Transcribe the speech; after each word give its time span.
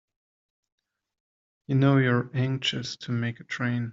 I 1.69 1.73
know 1.73 1.97
you're 1.97 2.31
anxious 2.33 2.95
to 3.01 3.11
make 3.11 3.39
a 3.39 3.43
train. 3.43 3.89